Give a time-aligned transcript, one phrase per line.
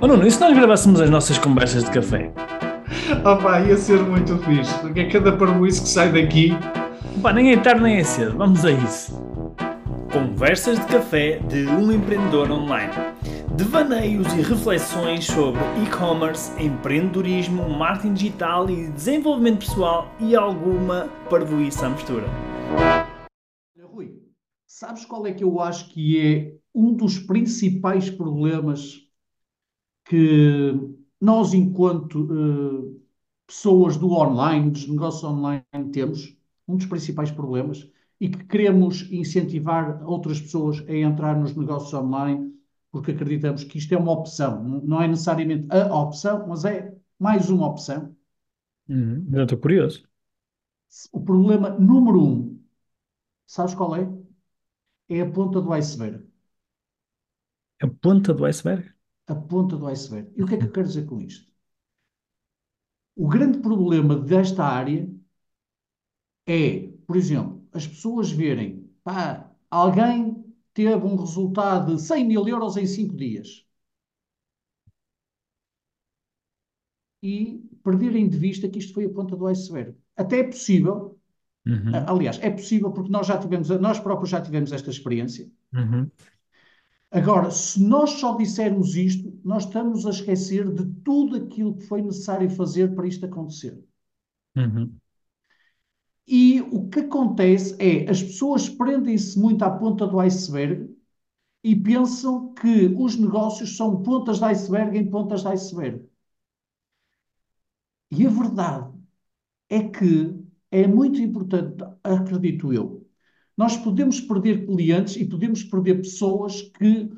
[0.00, 2.32] Oh Nuno, e se nós gravássemos as nossas conversas de café?
[3.24, 6.52] Opa, ia ser muito fixe, porque é cada parboice que sai daqui.
[7.20, 9.20] Pá, nem é tarde nem é cedo, vamos a isso.
[10.12, 12.92] Conversas de café de um empreendedor online.
[13.56, 21.90] Devaneios e reflexões sobre e-commerce, empreendedorismo, marketing digital e desenvolvimento pessoal e alguma parvoíça à
[21.90, 22.26] mistura.
[23.82, 24.12] Rui,
[24.64, 29.07] sabes qual é que eu acho que é um dos principais problemas
[30.08, 30.72] que
[31.20, 33.00] nós, enquanto eh,
[33.46, 36.36] pessoas do online, dos negócios online, temos?
[36.68, 37.90] Um dos principais problemas
[38.20, 42.54] e que queremos incentivar outras pessoas a entrar nos negócios online
[42.90, 47.50] porque acreditamos que isto é uma opção, não é necessariamente a opção, mas é mais
[47.50, 48.16] uma opção.
[48.88, 50.06] Uhum, já estou curioso.
[51.12, 52.62] O problema número um,
[53.46, 54.08] sabes qual é?
[55.10, 56.24] É a ponta do iceberg.
[57.80, 58.84] A ponta do iceberg?
[59.28, 60.26] A ponta do iceberg.
[60.36, 61.46] E o que é que eu quero dizer com isto?
[63.14, 65.06] O grande problema desta área
[66.46, 72.76] é, por exemplo, as pessoas verem, pá, alguém teve um resultado de 100 mil euros
[72.76, 73.64] em 5 dias.
[77.22, 79.96] E perderem de vista que isto foi a ponta do iceberg.
[80.16, 81.16] Até é possível,
[81.66, 85.50] Uhum, aliás, é possível porque nós já tivemos, nós próprios já tivemos esta experiência.
[85.74, 86.10] uhum,
[87.10, 92.00] Agora, se nós só dissermos isto, nós estamos a esquecer de tudo aquilo que foi
[92.00, 93.78] necessário fazer para isto acontecer.
[94.56, 95.00] uhum,
[96.28, 100.88] E o que acontece é as pessoas prendem-se muito à ponta do iceberg
[101.64, 106.04] e pensam que os negócios são pontas de iceberg em pontas de iceberg.
[108.16, 108.92] E a verdade
[109.70, 110.12] é que
[110.70, 112.97] é muito importante, acredito eu,
[113.58, 117.10] nós podemos perder clientes e podemos perder pessoas que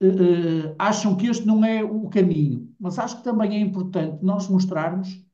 [0.00, 4.24] eh, eh, acham que este não é o caminho, mas acho que também é importante
[4.24, 5.24] nós mostrarmos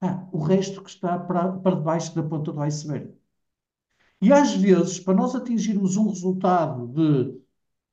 [0.00, 3.14] ah, o resto que está para, para debaixo da ponta do iceberg.
[4.20, 7.43] E às vezes, para nós atingirmos um resultado de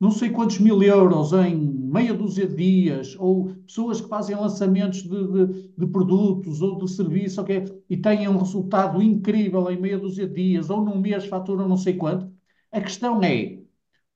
[0.02, 5.04] não sei quantos mil euros em meia dúzia de dias, ou pessoas que fazem lançamentos
[5.04, 10.00] de, de, de produtos ou de serviços okay, e têm um resultado incrível em meia
[10.00, 12.32] dúzia de dias, ou num mês faturam não sei quanto,
[12.72, 13.62] a questão é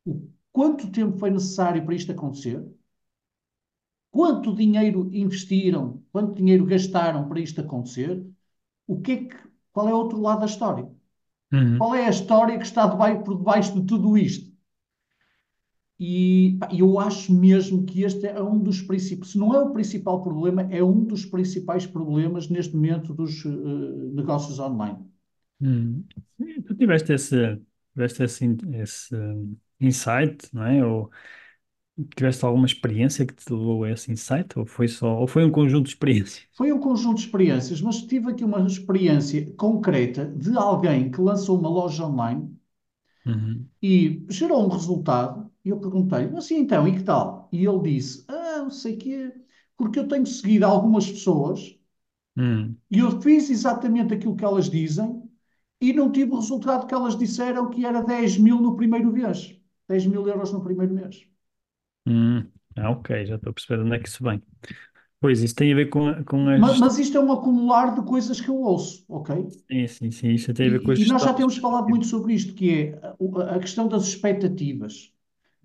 [0.05, 2.63] o quanto tempo foi necessário para isto acontecer,
[4.11, 8.25] quanto dinheiro investiram, quanto dinheiro gastaram para isto acontecer,
[8.87, 9.37] o que é que,
[9.73, 10.89] qual é o outro lado da história?
[11.53, 11.77] uhum.
[11.77, 14.54] Qual é a história que está debaixo, por debaixo de tudo isto?
[15.99, 19.71] E pá, eu acho mesmo que este é um dos principais, se não é o
[19.71, 23.49] principal problema, é um dos principais problemas neste momento dos eh,
[24.13, 24.99] negócios online.
[25.61, 26.05] Hum.
[26.37, 27.61] Sim, Tu tiveste esse,
[27.93, 28.45] tiveste esse,
[28.81, 29.15] esse
[29.79, 30.85] insight, não é?
[30.85, 31.09] Ou
[32.15, 34.57] tiveste alguma experiência que te levou a esse insight?
[34.59, 36.47] Ou foi só, ou foi um conjunto de experiências?
[36.57, 41.59] Foi um conjunto de experiências, mas tive aqui uma experiência concreta de alguém que lançou
[41.59, 42.51] uma loja online
[43.25, 45.44] Uhum, e gerou um resultado.
[45.65, 47.49] E eu perguntei-lhe, mas assim então, e que tal?
[47.51, 49.33] E ele disse, ah, não sei o quê,
[49.77, 51.77] porque eu tenho seguido algumas pessoas
[52.37, 55.21] uhum, e eu fiz exatamente aquilo que elas dizem
[55.81, 59.55] e não tive o resultado que elas disseram que era 10 mil no primeiro mês.
[59.87, 61.27] 10 mil euros no primeiro mês.
[62.05, 62.51] uhum.
[62.77, 64.41] Ah, ok, já estou a perceber de onde é que isso vem.
[65.21, 68.01] Pois, isso tem a ver com, com a Mas, mas isto é um acumular de
[68.05, 69.35] coisas que eu ouço, ok?
[69.71, 72.05] Sim, sim, sim, isso tem a ver com E, e nós já temos falado muito
[72.05, 72.99] sobre isto, que é
[73.47, 75.13] a, a questão das expectativas.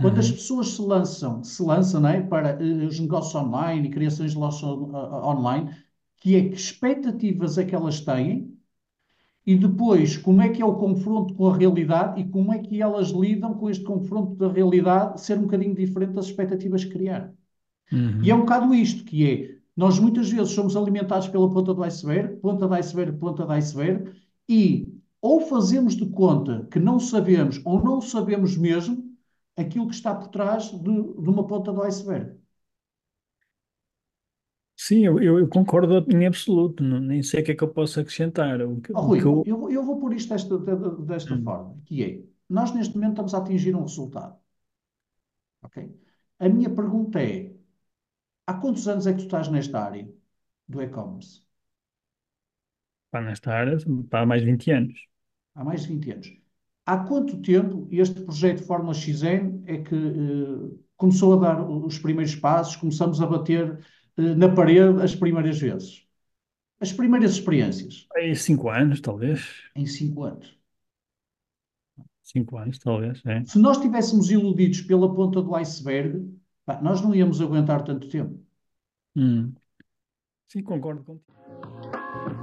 [0.00, 3.88] Quando as Uhum, pessoas se lançam, se lançam, não é, para eh, os negócios online
[3.88, 5.70] e criações de lojas on- a- online,
[6.18, 8.56] que é que expectativas é que elas têm?
[9.46, 12.80] E depois como é que é o confronto com a realidade e como é que
[12.82, 17.32] elas lidam com este confronto da realidade ser um bocadinho diferente das expectativas que criaram.
[18.20, 21.74] E é um uhum, bocado isto, que é, nós muitas vezes somos alimentados pela ponta
[21.74, 24.12] do iceberg, ponta do iceberg, ponta do iceberg,
[24.48, 24.86] e
[25.22, 29.09] ou fazemos de conta que não sabemos ou não sabemos mesmo
[29.60, 32.38] aquilo que está por trás de, de uma ponta do iceberg.
[34.76, 38.00] Sim, eu, eu, concordo em absoluto, não- nem sei o que é que eu posso
[38.00, 38.60] acrescentar.
[38.62, 39.44] O que, Oh, o que Rui, eu.
[39.44, 43.12] eu, eu vou pôr isto desta, de- desta Hum, forma, que é, nós neste momento
[43.14, 44.36] estamos a atingir um resultado,
[45.62, 45.76] ok?
[46.38, 47.54] A minha pergunta é,
[48.46, 50.08] há quantos anos é que tu estás nesta área
[50.68, 51.42] do e-commerce?
[53.10, 53.76] pá, nesta área,
[54.12, 54.98] há mais de 20 anos.
[55.54, 56.39] Há mais de 20 anos.
[56.90, 62.34] Há quanto tempo este projeto Fórmula XN é que eh, começou a dar os primeiros
[62.34, 63.78] passos, começamos a bater
[64.16, 66.04] eh, na parede as primeiras vezes?
[66.80, 69.46] As primeiras experiências, Aí, 5 anos, talvez.
[69.76, 70.58] em 5 anos.
[72.24, 73.44] 5 anos, talvez, é.
[73.44, 76.28] Se nós estivéssemos iludidos pela ponta do iceberg,
[76.66, 78.36] pá, nós não íamos aguentar tanto tempo.
[79.14, 79.52] Hum.
[80.48, 82.39] Sim, concordo contigo.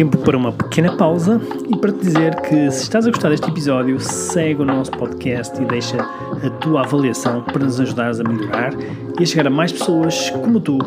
[0.00, 1.38] Tempo para uma pequena pausa
[1.68, 5.60] e para te dizer que se estás a gostar deste episódio, segue o nosso podcast
[5.60, 8.72] e deixa a tua avaliação para nos ajudares a melhorar
[9.18, 10.78] e a chegar a mais pessoas como tu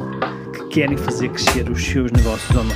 [0.51, 2.73] que querem fazer crescer os seus negócios online.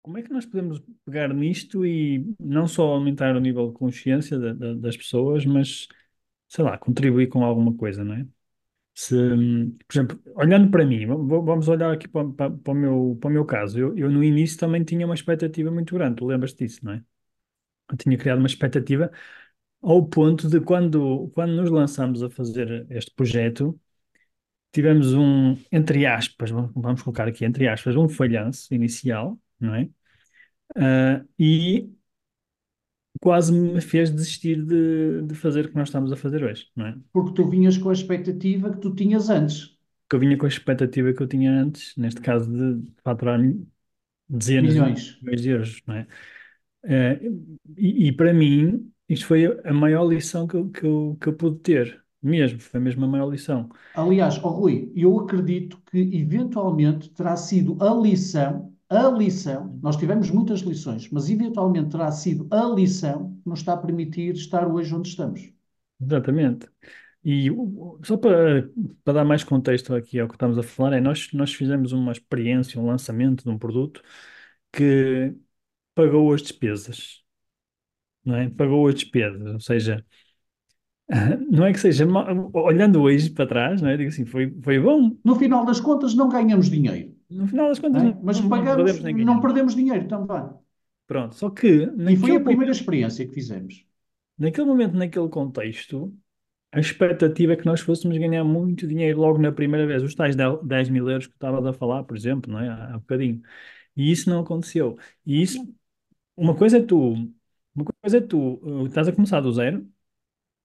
[0.00, 4.38] Como é que nós podemos pegar nisto e não só aumentar o nível de consciência
[4.38, 5.86] da- da- das pessoas, mas,
[6.48, 8.26] sei lá, contribuir com alguma coisa, não é?
[9.00, 9.14] Se,
[9.86, 13.28] por exemplo, olhando para mim, va- vamos olhar aqui para, para- para o meu, para
[13.28, 13.78] o meu caso.
[13.78, 17.04] Eu, eu no início também tinha uma expectativa muito grande, tu lembras-te disso, não é?
[17.90, 19.10] Eu tinha criado uma expectativa
[19.82, 23.78] ao ponto de quando, quando nos lançamos a fazer este projeto,
[24.72, 29.88] tivemos um, entre aspas, vamos colocar aqui entre aspas, um falhanço inicial, não é?
[30.76, 31.90] Ah, e
[33.20, 36.86] quase me fez desistir de, de fazer o que nós estamos a fazer hoje, não
[36.86, 36.98] é?
[37.12, 39.76] Porque tu vinhas com a expectativa que tu tinhas antes.
[40.08, 43.38] Que eu vinha com a expectativa que eu tinha antes, neste caso de faturar
[44.28, 45.18] dezenas de Milhões.
[45.22, 46.06] milhões de euros, não é?
[46.84, 47.20] Eh,
[47.78, 51.36] e, e para mim, isto foi a maior lição que eu, que eu, que eu
[51.36, 53.68] pude ter, mesmo, foi mesmo a maior lição.
[53.94, 60.30] Aliás, ó Rui, eu acredito que eventualmente terá sido a lição, a lição, nós tivemos
[60.30, 64.94] muitas lições, mas eventualmente terá sido a lição que nos está a permitir estar hoje
[64.94, 65.52] onde estamos.
[66.00, 66.68] Exatamente.
[67.24, 67.48] E
[68.04, 68.70] só para,
[69.04, 72.12] para dar mais contexto aqui ao que estamos a falar, é nós, nós fizemos uma
[72.12, 74.02] experiência, um lançamento de um produto
[74.72, 75.34] que
[75.94, 77.22] pagou as despesas,
[78.24, 78.48] não é?
[78.50, 80.04] Pagou as despesas, ou seja,
[81.50, 82.06] não é que seja,
[82.52, 83.96] olhando hoje para trás, não é?
[83.96, 85.16] Digo assim, foi, foi bom.
[85.24, 88.14] No final das contas, não ganhamos dinheiro, No final das não contas, é?
[88.14, 89.40] não, mas não pagamos, não ganhamos.
[89.40, 90.58] perdemos dinheiro também.
[91.06, 93.74] Pronto, só que E foi a primeira experiência que fizemos.
[94.38, 96.16] naquele momento, naquele contexto,
[96.72, 100.36] a expectativa é que nós fôssemos ganhar muito dinheiro logo na primeira vez, os tais
[100.36, 102.68] 10 mil euros que estavas a falar, por exemplo, não é?
[102.70, 103.42] Há bocadinho.
[103.96, 104.98] E isso não aconteceu.
[105.26, 105.74] E isso,
[106.36, 107.14] uma coisa é tu,
[107.74, 109.88] uma coisa é tu, uh, estás a começar do zero,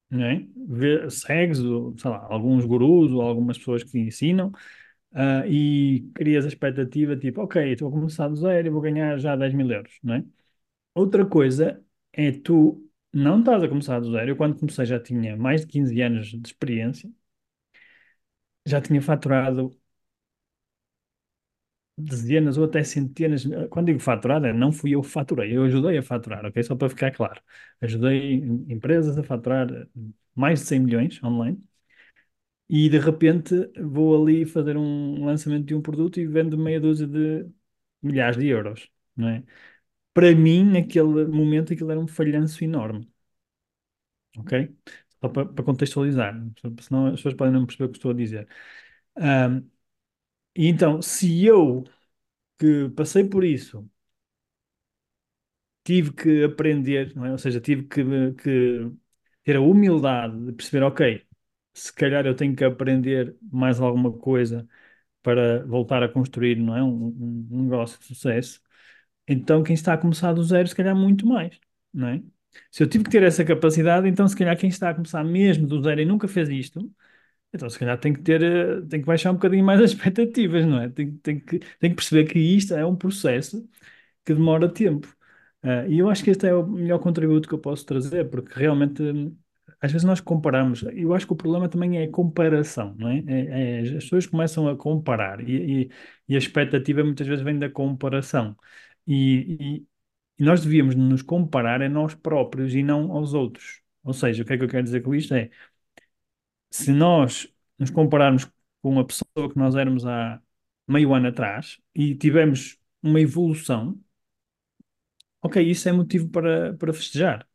[0.09, 0.47] não é?
[0.67, 4.51] Vê- segues, sei lá, alguns gurus ou algumas pessoas que te ensinam,
[5.13, 9.17] ah, e crias a expectativa, tipo, ok, estou a começar do zero e vou ganhar
[9.19, 10.25] já 10 mil euros, não é?
[10.95, 11.83] Outra coisa
[12.13, 14.31] é tu não estás a começar do zero.
[14.31, 17.11] Eu, quando comecei, já tinha mais de 15 anos de experiência,
[18.65, 19.71] já tinha faturado
[21.97, 23.43] dezenas ou até centenas.
[23.69, 26.63] Quando digo faturado, é não fui eu que faturei, eu ajudei a faturar, ok?
[26.63, 27.41] Só para ficar claro.
[27.81, 29.67] Ajudei em- empresas a faturar
[30.35, 31.63] mais de 100 milhões online
[32.69, 37.07] e de repente vou ali fazer um lançamento de um produto e vendo meia dúzia
[37.07, 37.49] de
[38.01, 39.43] milhares de euros, não é?
[40.13, 43.09] Para mim, naquele momento, aquilo era um falhanço enorme.
[44.37, 44.51] ok?
[45.21, 46.33] Só para, para contextualizar,
[46.81, 48.47] senão as pessoas podem não perceber o que estou a dizer.
[49.17, 49.63] Ahm,
[50.55, 51.83] e então, se eu
[52.59, 53.89] que passei por isso
[55.83, 57.31] tive que aprender, não é?
[57.31, 58.03] Ou seja, tive que,
[58.35, 58.91] que
[59.43, 61.25] ter a humildade de perceber, ok,
[61.73, 64.67] se calhar eu tenho que aprender mais alguma coisa
[65.23, 66.83] para voltar a construir, não é?
[66.83, 68.61] Um, um- negócio de sucesso.
[69.27, 71.59] Então, quem está a começar do zero, se calhar muito mais,
[71.93, 72.23] não é?
[72.71, 75.67] Se eu tive que ter essa capacidade, então se calhar quem está a começar mesmo
[75.67, 76.91] do zero e nunca fez isto,
[77.53, 80.65] então se calhar tem que ter, eh, tem que baixar um bocadinho mais as expectativas,
[80.65, 80.89] não é?
[80.89, 83.67] Tem, tem que, tem que perceber que isto é um processo
[84.25, 85.07] que demora tempo.
[85.63, 88.53] Ah, e eu acho que este é o melhor contributo que eu posso trazer, porque
[88.59, 89.37] realmente hum,
[89.83, 90.83] às vezes nós comparamos.
[90.93, 93.19] Eu acho que o problema também é a comparação, não é?
[93.27, 95.89] É- é- as pessoas começam a comparar e, e,
[96.29, 98.55] e a expectativa muitas vezes vem da comparação.
[99.07, 99.83] E,
[100.39, 103.81] e- nós devíamos nos comparar a nós próprios e não aos outros.
[104.03, 105.49] Ou seja, o que é que eu quero dizer com isto é,
[106.71, 107.47] se nós
[107.77, 108.47] nos compararmos
[108.81, 110.41] com a pessoa que nós éramos há
[110.87, 113.99] meio ano atrás e tivemos uma evolução,
[115.41, 117.47] ok, isso é motivo para, para festejar.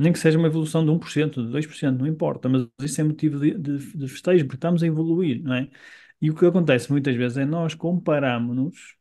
[0.00, 3.38] Nem que seja uma evolução de 1%, de 2%, não importa, mas isso é motivo
[3.38, 5.68] de, de, de festejo, porque estamos a evoluir, não é?
[6.20, 8.96] E o que acontece muitas vezes é nós comparamos-nos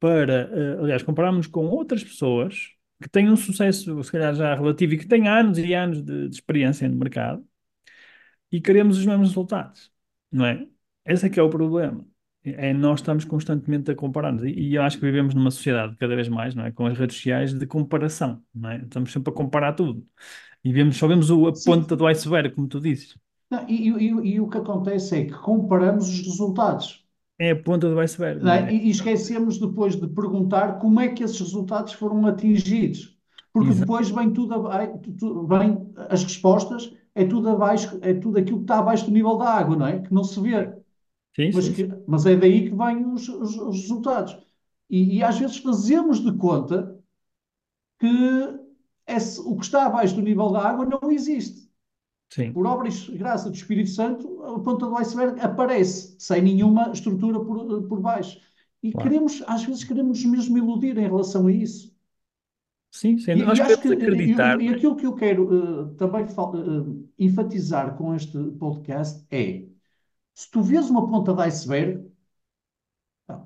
[0.00, 2.70] para, eh, aliás, comparamos-nos com outras pessoas
[3.02, 6.28] que têm um sucesso, se calhar já relativo, e que têm anos e anos de,
[6.28, 7.46] de experiência no mercado,
[8.50, 9.92] e queremos os mesmos resultados,
[10.30, 10.66] não é?
[11.04, 12.06] Esse é que é o problema.
[12.44, 14.42] É nós estamos constantemente a comparar-nos.
[14.42, 16.72] E, e eu acho que vivemos numa sociedade cada vez mais, não é?
[16.72, 18.78] Com as redes sociais de comparação, não é?
[18.82, 20.04] Estamos sempre a comparar tudo.
[20.64, 21.62] E vemos, só vemos o- a Sim.
[21.64, 23.16] ponta do iceberg, como tu dizes.
[23.50, 27.06] Não, e, e- e o que acontece é que comparamos os resultados,
[27.38, 28.66] É a ponta do iceberg, não não é?
[28.68, 28.72] é?
[28.72, 33.16] E, esquecemos depois de perguntar como é que esses resultados foram atingidos.
[33.52, 33.74] Porque Exato.
[33.74, 34.98] depois vem tudo abaixo,
[35.46, 39.50] vem as respostas, é tudo abaixo, é tudo aquilo que está abaixo do nível da
[39.50, 40.00] água, não é?
[40.00, 40.72] Que não se vê.
[41.34, 44.36] Sim, Mas, sim, que- mas é daí que vêm os, os- os resultados.
[44.90, 46.98] E, e às vezes fazemos de conta
[47.98, 48.06] que
[49.06, 51.70] esse- o que está abaixo do nível da água não existe.
[52.30, 56.90] Sim, Por obra e graça do Espírito Santo, a ponta do iceberg aparece, sem nenhuma
[56.90, 58.40] estrutura por, por baixo.
[58.82, 59.08] E claro.
[59.08, 61.92] queremos, às vezes, queremos mesmo iludir em relação a isso.
[62.90, 63.32] Sim, sim.
[63.32, 64.60] E, Nós e que acreditar.
[64.60, 69.64] e, e aquilo que eu quero eh, também eh, enfatizar com este podcast é:
[70.34, 72.10] se tu vês uma ponta de iceberg,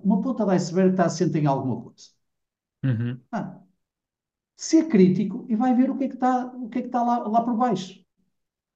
[0.04, 2.10] uma ponta de iceberg está assente em alguma coisa.
[2.84, 3.60] Uhum, Ah,
[4.56, 7.02] ser crítico e vai ver o que é que está, o que é que está
[7.02, 8.04] lá, lá por baixo.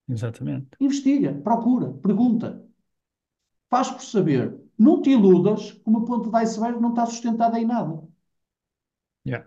[0.09, 0.79] exatamente.
[0.87, 2.49] Investiga, procura, pergunta.
[3.71, 4.61] Faz por saber.
[4.79, 8.02] Não te iludas que uma ponta de iceberg não está sustentada em nada.
[9.25, 9.43] Yeah.